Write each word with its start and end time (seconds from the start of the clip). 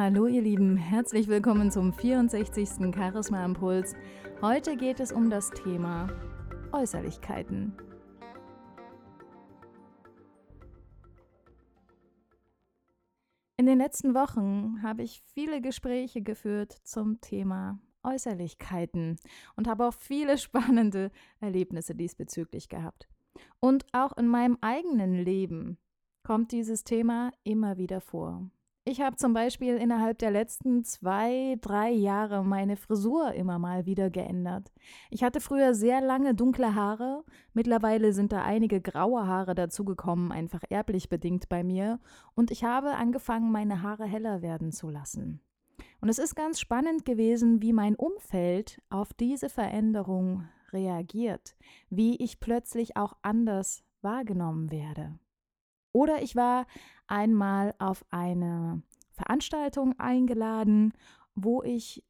Hallo 0.00 0.28
ihr 0.28 0.42
Lieben, 0.42 0.76
herzlich 0.76 1.26
willkommen 1.26 1.72
zum 1.72 1.92
64. 1.92 2.94
Charisma 2.94 3.44
Impuls. 3.44 3.96
Heute 4.40 4.76
geht 4.76 5.00
es 5.00 5.10
um 5.10 5.28
das 5.28 5.50
Thema 5.50 6.06
Äußerlichkeiten. 6.70 7.76
In 13.56 13.66
den 13.66 13.78
letzten 13.78 14.14
Wochen 14.14 14.84
habe 14.84 15.02
ich 15.02 15.20
viele 15.34 15.60
Gespräche 15.60 16.22
geführt 16.22 16.76
zum 16.84 17.20
Thema 17.20 17.80
Äußerlichkeiten 18.04 19.16
und 19.56 19.66
habe 19.66 19.84
auch 19.84 19.94
viele 19.94 20.38
spannende 20.38 21.10
Erlebnisse 21.40 21.96
diesbezüglich 21.96 22.68
gehabt. 22.68 23.08
Und 23.58 23.84
auch 23.90 24.16
in 24.16 24.28
meinem 24.28 24.58
eigenen 24.60 25.14
Leben 25.14 25.76
kommt 26.22 26.52
dieses 26.52 26.84
Thema 26.84 27.32
immer 27.42 27.78
wieder 27.78 28.00
vor. 28.00 28.48
Ich 28.88 29.02
habe 29.02 29.16
zum 29.16 29.34
Beispiel 29.34 29.76
innerhalb 29.76 30.18
der 30.18 30.30
letzten 30.30 30.82
zwei, 30.82 31.58
drei 31.60 31.90
Jahre 31.90 32.42
meine 32.42 32.74
Frisur 32.74 33.34
immer 33.34 33.58
mal 33.58 33.84
wieder 33.84 34.08
geändert. 34.08 34.72
Ich 35.10 35.22
hatte 35.22 35.42
früher 35.42 35.74
sehr 35.74 36.00
lange 36.00 36.34
dunkle 36.34 36.74
Haare, 36.74 37.22
mittlerweile 37.52 38.14
sind 38.14 38.32
da 38.32 38.42
einige 38.44 38.80
graue 38.80 39.26
Haare 39.26 39.54
dazugekommen, 39.54 40.32
einfach 40.32 40.62
erblich 40.70 41.10
bedingt 41.10 41.50
bei 41.50 41.62
mir, 41.62 42.00
und 42.34 42.50
ich 42.50 42.64
habe 42.64 42.94
angefangen, 42.94 43.52
meine 43.52 43.82
Haare 43.82 44.06
heller 44.06 44.40
werden 44.40 44.72
zu 44.72 44.88
lassen. 44.88 45.42
Und 46.00 46.08
es 46.08 46.18
ist 46.18 46.34
ganz 46.34 46.58
spannend 46.58 47.04
gewesen, 47.04 47.60
wie 47.60 47.74
mein 47.74 47.94
Umfeld 47.94 48.80
auf 48.88 49.12
diese 49.12 49.50
Veränderung 49.50 50.48
reagiert, 50.72 51.56
wie 51.90 52.16
ich 52.16 52.40
plötzlich 52.40 52.96
auch 52.96 53.12
anders 53.20 53.84
wahrgenommen 54.00 54.70
werde. 54.70 55.18
Oder 55.98 56.22
ich 56.22 56.36
war 56.36 56.66
einmal 57.08 57.74
auf 57.80 58.04
eine 58.10 58.82
Veranstaltung 59.10 59.98
eingeladen, 59.98 60.92
wo 61.34 61.60
ich 61.64 62.04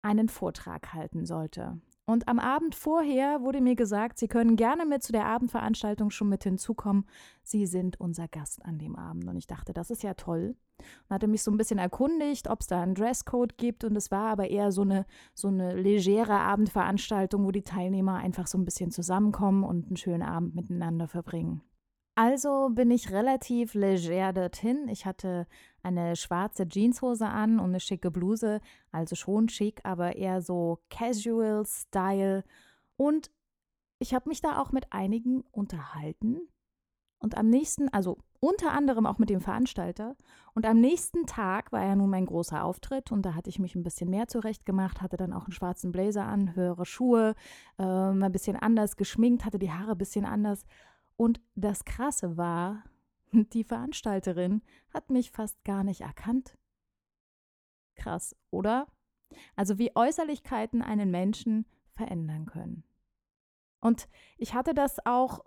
einen 0.00 0.28
Vortrag 0.28 0.92
halten 0.92 1.26
sollte. 1.26 1.80
Und 2.04 2.28
am 2.28 2.38
Abend 2.38 2.76
vorher 2.76 3.40
wurde 3.40 3.60
mir 3.60 3.74
gesagt, 3.74 4.16
Sie 4.20 4.28
können 4.28 4.54
gerne 4.54 4.86
mit 4.86 5.02
zu 5.02 5.10
der 5.10 5.26
Abendveranstaltung 5.26 6.10
schon 6.10 6.28
mit 6.28 6.44
hinzukommen. 6.44 7.04
Sie 7.42 7.66
sind 7.66 8.00
unser 8.00 8.28
Gast 8.28 8.64
an 8.64 8.78
dem 8.78 8.94
Abend. 8.94 9.26
Und 9.26 9.36
ich 9.36 9.48
dachte, 9.48 9.72
das 9.72 9.90
ist 9.90 10.04
ja 10.04 10.14
toll. 10.14 10.54
Und 10.78 11.14
hatte 11.14 11.26
mich 11.26 11.42
so 11.42 11.50
ein 11.50 11.56
bisschen 11.56 11.80
erkundigt, 11.80 12.48
ob 12.48 12.60
es 12.60 12.68
da 12.68 12.80
einen 12.80 12.94
Dresscode 12.94 13.58
gibt. 13.58 13.82
Und 13.82 13.96
es 13.96 14.12
war 14.12 14.30
aber 14.30 14.50
eher 14.50 14.70
so 14.70 14.82
eine, 14.82 15.04
so 15.34 15.48
eine 15.48 15.74
legere 15.74 16.38
Abendveranstaltung, 16.38 17.44
wo 17.44 17.50
die 17.50 17.64
Teilnehmer 17.64 18.18
einfach 18.18 18.46
so 18.46 18.56
ein 18.56 18.64
bisschen 18.64 18.92
zusammenkommen 18.92 19.64
und 19.64 19.88
einen 19.88 19.96
schönen 19.96 20.22
Abend 20.22 20.54
miteinander 20.54 21.08
verbringen. 21.08 21.62
Also 22.18 22.70
bin 22.70 22.90
ich 22.90 23.12
relativ 23.12 23.74
leger 23.74 24.32
dorthin. 24.32 24.88
Ich 24.88 25.04
hatte 25.04 25.46
eine 25.82 26.16
schwarze 26.16 26.66
Jeanshose 26.66 27.26
an 27.26 27.60
und 27.60 27.66
eine 27.66 27.80
schicke 27.80 28.10
Bluse, 28.10 28.60
also 28.90 29.14
schon 29.14 29.50
schick, 29.50 29.82
aber 29.84 30.16
eher 30.16 30.40
so 30.40 30.78
Casual 30.88 31.64
Style. 31.66 32.42
Und 32.96 33.30
ich 33.98 34.14
habe 34.14 34.30
mich 34.30 34.40
da 34.40 34.60
auch 34.60 34.72
mit 34.72 34.92
einigen 34.94 35.42
unterhalten. 35.52 36.40
Und 37.18 37.36
am 37.36 37.50
nächsten, 37.50 37.90
also 37.90 38.18
unter 38.40 38.72
anderem 38.72 39.04
auch 39.04 39.18
mit 39.18 39.28
dem 39.28 39.42
Veranstalter. 39.42 40.16
Und 40.54 40.64
am 40.64 40.80
nächsten 40.80 41.26
Tag 41.26 41.70
war 41.70 41.84
ja 41.84 41.96
nun 41.96 42.08
mein 42.08 42.26
großer 42.26 42.64
Auftritt 42.64 43.12
und 43.12 43.26
da 43.26 43.34
hatte 43.34 43.50
ich 43.50 43.58
mich 43.58 43.74
ein 43.74 43.82
bisschen 43.82 44.08
mehr 44.08 44.26
zurechtgemacht, 44.26 45.02
hatte 45.02 45.18
dann 45.18 45.34
auch 45.34 45.44
einen 45.44 45.52
schwarzen 45.52 45.92
Blazer 45.92 46.24
an, 46.24 46.54
höhere 46.54 46.86
Schuhe, 46.86 47.34
äh, 47.78 47.82
ein 47.82 48.32
bisschen 48.32 48.56
anders 48.56 48.96
geschminkt, 48.96 49.44
hatte 49.44 49.58
die 49.58 49.72
Haare 49.72 49.92
ein 49.92 49.98
bisschen 49.98 50.24
anders. 50.24 50.64
Und 51.16 51.40
das 51.54 51.84
Krasse 51.84 52.36
war, 52.36 52.84
die 53.32 53.64
Veranstalterin 53.64 54.62
hat 54.92 55.10
mich 55.10 55.30
fast 55.30 55.62
gar 55.64 55.84
nicht 55.84 56.02
erkannt. 56.02 56.58
Krass, 57.96 58.36
oder? 58.50 58.86
Also 59.56 59.78
wie 59.78 59.94
Äußerlichkeiten 59.94 60.82
einen 60.82 61.10
Menschen 61.10 61.66
verändern 61.94 62.46
können. 62.46 62.84
Und 63.80 64.08
ich 64.36 64.54
hatte 64.54 64.74
das 64.74 65.04
auch 65.06 65.44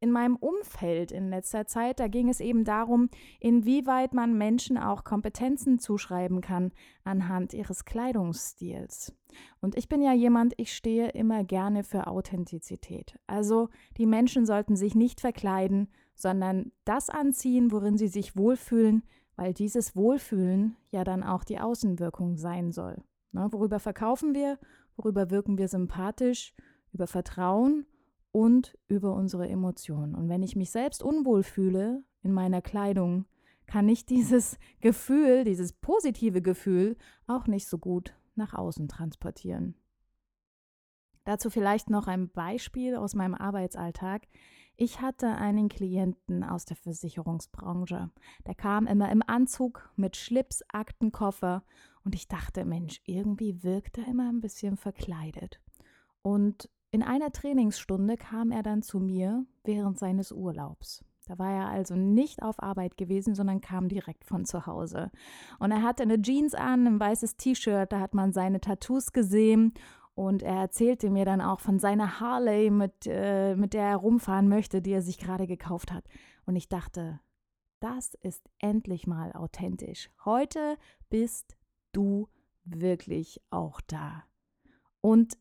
in 0.00 0.10
meinem 0.10 0.36
Umfeld 0.36 1.12
in 1.12 1.28
letzter 1.28 1.66
Zeit, 1.66 2.00
da 2.00 2.08
ging 2.08 2.28
es 2.28 2.40
eben 2.40 2.64
darum, 2.64 3.10
inwieweit 3.38 4.14
man 4.14 4.36
Menschen 4.36 4.78
auch 4.78 5.04
Kompetenzen 5.04 5.78
zuschreiben 5.78 6.40
kann 6.40 6.72
anhand 7.04 7.52
ihres 7.52 7.84
Kleidungsstils. 7.84 9.14
Und 9.60 9.76
ich 9.76 9.88
bin 9.88 10.00
ja 10.00 10.14
jemand, 10.14 10.54
ich 10.56 10.74
stehe 10.74 11.10
immer 11.10 11.44
gerne 11.44 11.84
für 11.84 12.06
Authentizität. 12.06 13.18
Also 13.26 13.68
die 13.98 14.06
Menschen 14.06 14.46
sollten 14.46 14.74
sich 14.74 14.94
nicht 14.94 15.20
verkleiden, 15.20 15.88
sondern 16.14 16.72
das 16.84 17.10
anziehen, 17.10 17.70
worin 17.70 17.98
sie 17.98 18.08
sich 18.08 18.36
wohlfühlen, 18.36 19.02
weil 19.36 19.52
dieses 19.54 19.94
Wohlfühlen 19.94 20.76
ja 20.90 21.04
dann 21.04 21.22
auch 21.22 21.44
die 21.44 21.60
Außenwirkung 21.60 22.36
sein 22.36 22.72
soll. 22.72 23.02
Ne, 23.32 23.48
worüber 23.50 23.78
verkaufen 23.78 24.34
wir? 24.34 24.58
Worüber 24.96 25.30
wirken 25.30 25.58
wir 25.58 25.68
sympathisch? 25.68 26.54
Über 26.92 27.06
Vertrauen 27.06 27.86
und 28.32 28.78
über 28.88 29.14
unsere 29.14 29.48
Emotionen. 29.48 30.14
Und 30.14 30.28
wenn 30.28 30.42
ich 30.42 30.56
mich 30.56 30.70
selbst 30.70 31.02
unwohl 31.02 31.42
fühle 31.42 32.02
in 32.22 32.32
meiner 32.32 32.62
Kleidung, 32.62 33.26
kann 33.66 33.88
ich 33.88 34.06
dieses 34.06 34.58
Gefühl, 34.80 35.44
dieses 35.44 35.72
positive 35.72 36.42
Gefühl 36.42 36.96
auch 37.26 37.46
nicht 37.46 37.66
so 37.66 37.78
gut 37.78 38.14
nach 38.34 38.54
außen 38.54 38.88
transportieren. 38.88 39.74
Dazu 41.24 41.50
vielleicht 41.50 41.90
noch 41.90 42.06
ein 42.06 42.30
Beispiel 42.30 42.96
aus 42.96 43.14
meinem 43.14 43.34
Arbeitsalltag. 43.34 44.26
Ich 44.76 45.00
hatte 45.00 45.28
einen 45.28 45.68
Klienten 45.68 46.42
aus 46.42 46.64
der 46.64 46.76
Versicherungsbranche. 46.76 48.10
Der 48.46 48.54
kam 48.54 48.86
immer 48.86 49.12
im 49.12 49.22
Anzug 49.26 49.90
mit 49.96 50.16
Schlips, 50.16 50.62
Aktenkoffer 50.68 51.62
und 52.02 52.14
ich 52.14 52.28
dachte, 52.28 52.64
Mensch, 52.64 53.02
irgendwie 53.04 53.62
wirkt 53.62 53.98
er 53.98 54.08
immer 54.08 54.30
ein 54.30 54.40
bisschen 54.40 54.78
verkleidet. 54.78 55.60
Und 56.22 56.70
in 56.90 57.02
einer 57.02 57.30
Trainingsstunde 57.30 58.16
kam 58.16 58.50
er 58.50 58.62
dann 58.62 58.82
zu 58.82 58.98
mir 58.98 59.46
während 59.64 59.98
seines 59.98 60.32
Urlaubs. 60.32 61.04
Da 61.26 61.38
war 61.38 61.52
er 61.52 61.68
also 61.68 61.94
nicht 61.94 62.42
auf 62.42 62.60
Arbeit 62.60 62.96
gewesen, 62.96 63.36
sondern 63.36 63.60
kam 63.60 63.88
direkt 63.88 64.24
von 64.24 64.44
zu 64.44 64.66
Hause. 64.66 65.12
Und 65.60 65.70
er 65.70 65.82
hatte 65.82 66.02
eine 66.02 66.20
Jeans 66.20 66.54
an, 66.54 66.86
ein 66.88 66.98
weißes 66.98 67.36
T-Shirt, 67.36 67.92
da 67.92 68.00
hat 68.00 68.14
man 68.14 68.32
seine 68.32 68.60
Tattoos 68.60 69.12
gesehen. 69.12 69.72
Und 70.14 70.42
er 70.42 70.56
erzählte 70.56 71.08
mir 71.08 71.24
dann 71.24 71.40
auch 71.40 71.60
von 71.60 71.78
seiner 71.78 72.18
Harley, 72.18 72.70
mit, 72.70 73.06
äh, 73.06 73.54
mit 73.54 73.74
der 73.74 73.84
er 73.84 73.96
rumfahren 73.96 74.48
möchte, 74.48 74.82
die 74.82 74.92
er 74.92 75.02
sich 75.02 75.18
gerade 75.18 75.46
gekauft 75.46 75.92
hat. 75.92 76.04
Und 76.46 76.56
ich 76.56 76.68
dachte, 76.68 77.20
das 77.78 78.14
ist 78.14 78.50
endlich 78.58 79.06
mal 79.06 79.32
authentisch. 79.32 80.10
Heute 80.24 80.76
bist 81.08 81.56
du 81.92 82.28
wirklich 82.64 83.40
auch 83.50 83.80
da. 83.80 84.24
Und 85.00 85.38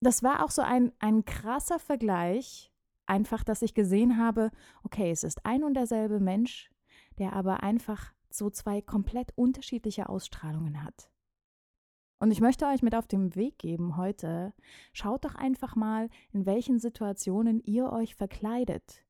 das 0.00 0.22
war 0.22 0.44
auch 0.44 0.50
so 0.50 0.62
ein, 0.62 0.92
ein 0.98 1.24
krasser 1.24 1.78
Vergleich, 1.78 2.72
einfach, 3.06 3.44
dass 3.44 3.62
ich 3.62 3.74
gesehen 3.74 4.18
habe, 4.18 4.50
okay, 4.82 5.10
es 5.10 5.24
ist 5.24 5.46
ein 5.46 5.64
und 5.64 5.74
derselbe 5.74 6.20
Mensch, 6.20 6.70
der 7.18 7.32
aber 7.32 7.62
einfach 7.62 8.12
so 8.30 8.50
zwei 8.50 8.82
komplett 8.82 9.32
unterschiedliche 9.36 10.08
Ausstrahlungen 10.08 10.82
hat. 10.82 11.10
Und 12.18 12.30
ich 12.30 12.40
möchte 12.40 12.66
euch 12.66 12.82
mit 12.82 12.94
auf 12.94 13.06
den 13.06 13.34
Weg 13.34 13.58
geben 13.58 13.96
heute, 13.96 14.54
schaut 14.92 15.24
doch 15.24 15.34
einfach 15.34 15.76
mal, 15.76 16.08
in 16.32 16.46
welchen 16.46 16.78
Situationen 16.78 17.60
ihr 17.62 17.92
euch 17.92 18.14
verkleidet, 18.14 19.04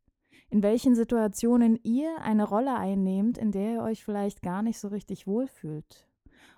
in 0.49 0.63
welchen 0.63 0.95
Situationen 0.95 1.79
ihr 1.85 2.21
eine 2.21 2.45
Rolle 2.45 2.75
einnehmt, 2.77 3.39
in 3.39 3.53
der 3.53 3.75
ihr 3.75 3.83
euch 3.83 4.05
vielleicht 4.05 4.43
gar 4.43 4.63
nicht 4.63 4.79
so 4.79 4.89
richtig 4.89 5.27
wohlfühlt. 5.27 6.09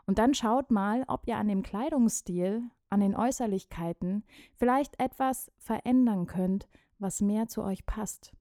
Und 0.07 0.19
dann 0.19 0.33
schaut 0.33 0.71
mal, 0.71 1.05
ob 1.07 1.29
ihr 1.29 1.37
an 1.37 1.49
dem 1.49 1.63
Kleidungsstil 1.63 2.63
an 2.91 3.01
den 3.01 3.15
Äußerlichkeiten 3.15 4.25
vielleicht 4.57 5.01
etwas 5.01 5.51
verändern 5.59 6.27
könnt, 6.27 6.69
was 6.99 7.21
mehr 7.21 7.49
zu 7.49 7.63
euch 7.63 7.87
passt. 7.87 8.33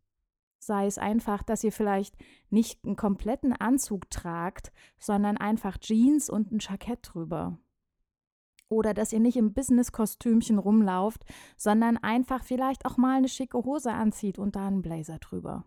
Sei 0.60 0.86
es 0.86 0.98
einfach, 0.98 1.44
dass 1.44 1.64
ihr 1.64 1.72
vielleicht 1.72 2.16
nicht 2.50 2.84
einen 2.84 2.96
kompletten 2.96 3.54
Anzug 3.54 4.10
tragt, 4.10 4.72
sondern 4.98 5.38
einfach 5.38 5.78
Jeans 5.78 6.30
und 6.30 6.52
ein 6.52 6.60
Jackett 6.60 7.00
drüber. 7.04 7.60
Oder 8.70 8.94
dass 8.94 9.14
ihr 9.14 9.20
nicht 9.20 9.38
im 9.38 9.54
Business-Kostümchen 9.54 10.58
rumlauft, 10.58 11.24
sondern 11.56 11.98
einfach 11.98 12.44
vielleicht 12.44 12.86
auch 12.86 12.98
mal 12.98 13.18
eine 13.18 13.30
schicke 13.30 13.64
Hose 13.64 13.94
anzieht 13.94 14.40
und 14.40 14.56
da 14.56 14.68
einen 14.68 14.82
Blazer 14.82 15.20
drüber. 15.20 15.64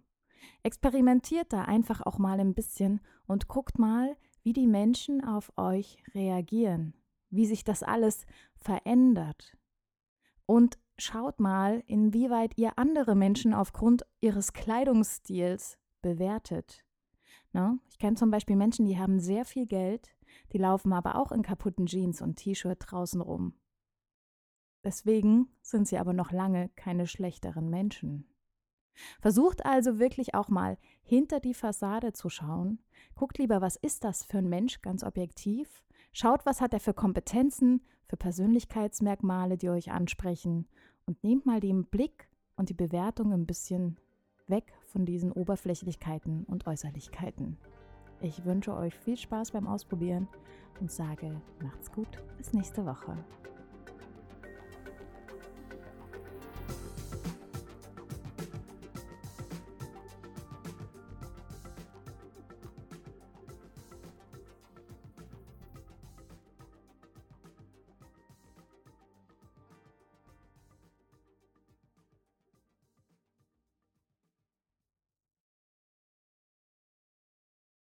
Experimentiert 0.62 1.52
da 1.52 1.62
einfach 1.62 2.02
auch 2.04 2.18
mal 2.18 2.40
ein 2.40 2.54
bisschen 2.54 3.00
und 3.26 3.48
guckt 3.48 3.78
mal, 3.78 4.16
wie 4.42 4.52
die 4.52 4.66
Menschen 4.66 5.24
auf 5.24 5.52
euch 5.56 5.96
reagieren 6.14 6.94
wie 7.30 7.46
sich 7.46 7.64
das 7.64 7.82
alles 7.82 8.26
verändert. 8.56 9.56
Und 10.46 10.78
schaut 10.98 11.40
mal, 11.40 11.82
inwieweit 11.86 12.58
ihr 12.58 12.78
andere 12.78 13.14
Menschen 13.14 13.54
aufgrund 13.54 14.04
ihres 14.20 14.52
Kleidungsstils 14.52 15.78
bewertet. 16.02 16.84
Na, 17.52 17.78
ich 17.88 17.98
kenne 17.98 18.16
zum 18.16 18.30
Beispiel 18.30 18.56
Menschen, 18.56 18.86
die 18.86 18.98
haben 18.98 19.18
sehr 19.18 19.44
viel 19.44 19.66
Geld, 19.66 20.14
die 20.52 20.58
laufen 20.58 20.92
aber 20.92 21.16
auch 21.16 21.32
in 21.32 21.42
kaputten 21.42 21.86
Jeans 21.86 22.22
und 22.22 22.36
T-Shirt 22.36 22.78
draußen 22.80 23.20
rum. 23.20 23.54
Deswegen 24.84 25.48
sind 25.60 25.88
sie 25.88 25.98
aber 25.98 26.12
noch 26.12 26.32
lange 26.32 26.70
keine 26.70 27.06
schlechteren 27.06 27.68
Menschen. 27.68 28.26
Versucht 29.20 29.64
also 29.64 29.98
wirklich 29.98 30.34
auch 30.34 30.48
mal 30.48 30.78
hinter 31.02 31.40
die 31.40 31.54
Fassade 31.54 32.12
zu 32.12 32.28
schauen. 32.28 32.80
Guckt 33.14 33.38
lieber, 33.38 33.60
was 33.60 33.76
ist 33.76 34.04
das 34.04 34.24
für 34.24 34.38
ein 34.38 34.48
Mensch 34.48 34.80
ganz 34.82 35.02
objektiv. 35.04 35.84
Schaut, 36.12 36.44
was 36.44 36.60
hat 36.60 36.74
er 36.74 36.80
für 36.80 36.94
Kompetenzen, 36.94 37.82
für 38.06 38.16
Persönlichkeitsmerkmale, 38.16 39.56
die 39.56 39.70
euch 39.70 39.92
ansprechen. 39.92 40.66
Und 41.06 41.22
nehmt 41.22 41.46
mal 41.46 41.60
den 41.60 41.84
Blick 41.84 42.28
und 42.56 42.68
die 42.68 42.74
Bewertung 42.74 43.32
ein 43.32 43.46
bisschen 43.46 43.96
weg 44.48 44.72
von 44.86 45.06
diesen 45.06 45.32
Oberflächlichkeiten 45.32 46.44
und 46.44 46.66
Äußerlichkeiten. 46.66 47.56
Ich 48.20 48.44
wünsche 48.44 48.74
euch 48.74 48.94
viel 48.94 49.16
Spaß 49.16 49.52
beim 49.52 49.66
Ausprobieren 49.66 50.28
und 50.80 50.90
sage, 50.90 51.40
macht's 51.62 51.90
gut, 51.90 52.22
bis 52.36 52.52
nächste 52.52 52.84
Woche. 52.84 53.16